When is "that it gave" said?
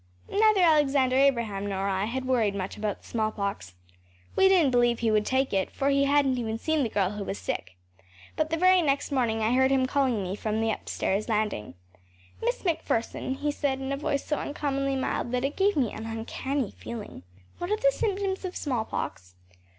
15.33-15.75